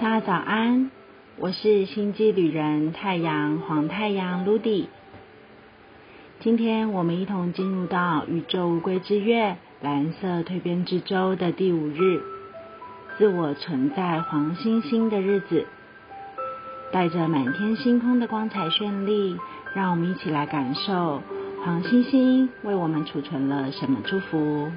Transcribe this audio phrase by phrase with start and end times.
[0.00, 0.92] 大家早安，
[1.38, 4.86] 我是星际旅人太阳黄太阳 Ludy。
[6.38, 12.22] 今天我们一同进入到宇宙乌龟之月蓝色蜕变之周的第五日，
[13.18, 15.66] 自我存在黄星星的日子，
[16.92, 19.36] 带着满天星空的光彩绚丽，
[19.74, 21.20] 让我们一起来感受
[21.64, 24.70] 黄星星为我们储存了什么祝福。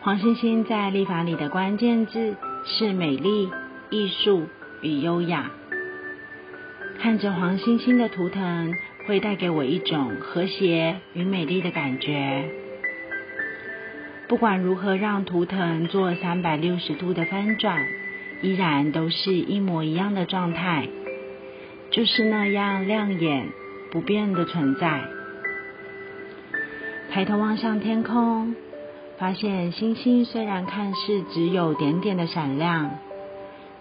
[0.00, 2.34] 黄星星在历法里的关键字。
[2.70, 3.50] 是美丽、
[3.90, 4.46] 艺术
[4.82, 5.50] 与优雅。
[7.00, 8.74] 看着黄星星的图腾，
[9.06, 12.44] 会带给我一种和谐与美丽的感觉。
[14.28, 17.86] 不管如何让图腾做三百六十度的翻转，
[18.42, 20.88] 依然都是一模一样的状态，
[21.90, 23.48] 就是那样亮眼
[23.90, 25.04] 不变的存在。
[27.10, 28.54] 抬头望向天空。
[29.18, 32.90] 发现星星虽然看似只有点点的闪亮，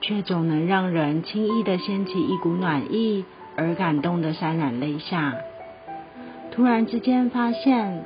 [0.02, 3.24] 却总能让人轻易的掀起一股暖意
[3.55, 5.35] 而感动的潸然泪下。
[6.52, 8.04] 突然之间发现，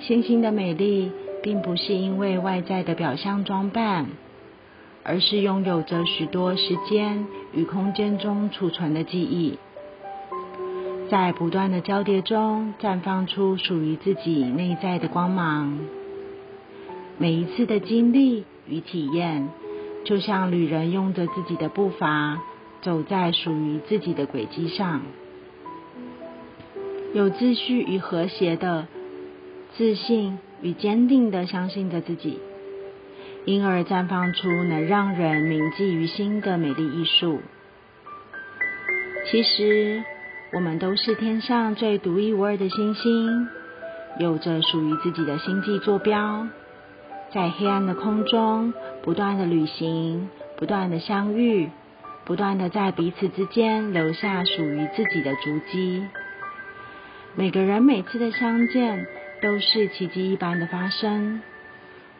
[0.00, 4.06] 星星的美丽并不是因为外在的表象装扮，
[5.04, 9.56] 而是拥有着许多时间与空间中储存的记忆，
[11.08, 15.78] 在不断的交叠中绽放出属于自己内在的光芒。
[17.18, 19.48] 每一次的经历与体验，
[20.04, 22.42] 就像旅人用着自己的步伐，
[22.82, 25.00] 走在属于自己的轨迹上，
[27.14, 28.86] 有秩序与和谐的
[29.78, 32.38] 自信与坚定的相信着自己，
[33.46, 37.40] 因而绽放出能让人铭记于心的美丽艺术。
[39.30, 40.04] 其实，
[40.52, 43.48] 我们都是天上最独一无二的星星，
[44.20, 46.46] 有着属于自己的星际坐标。
[47.36, 51.68] 在黑暗的空中，不断的旅行，不断的相遇，
[52.24, 56.02] 不断的在彼此之间留下属于自己的足迹。
[57.34, 59.06] 每个人每次的相见，
[59.42, 61.42] 都是奇迹一般的发生。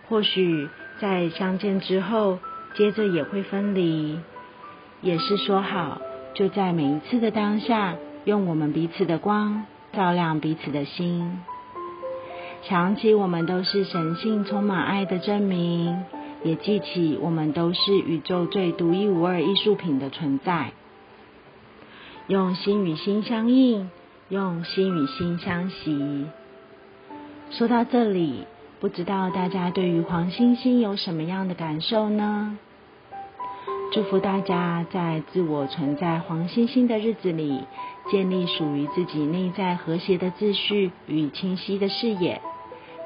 [0.06, 0.68] 或许
[1.00, 2.38] 在相见之后，
[2.74, 4.20] 接着也会分离，
[5.00, 5.98] 也是说好，
[6.34, 7.94] 就在每一次的当下，
[8.26, 11.40] 用我们彼此的光，照亮彼此的心。
[12.62, 16.04] 想起我们都是神性充满爱的证明，
[16.42, 20.72] 也记起我们都是宇宙最独一无二艺术品的存在。
[22.26, 23.88] 用心与心相印，
[24.28, 26.26] 用心与心相惜。
[27.52, 28.46] 说到这里，
[28.80, 32.58] 不知道大家对于黄星星有什么样的感受呢？
[33.92, 37.64] 祝福大家在自我存在黄星星的日子里，
[38.10, 42.42] 建立属于自己内在和谐的秩序与清晰的视野。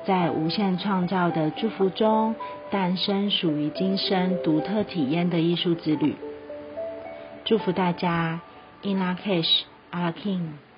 [0.07, 2.35] 在无限创造的祝福中，
[2.71, 6.17] 诞生属于今生独特体验的艺术之旅。
[7.45, 8.41] 祝福大家
[8.83, 10.70] ，In La Cash, a l a King。